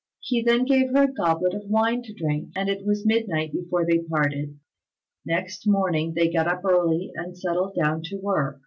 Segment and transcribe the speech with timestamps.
[0.21, 3.85] He then gave her a goblet of wine to drink, and it was midnight before
[3.85, 4.57] they parted.
[5.27, 8.59] Next morning they got up early and settled down to work.